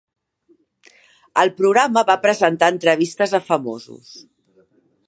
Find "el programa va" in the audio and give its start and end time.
1.43-2.17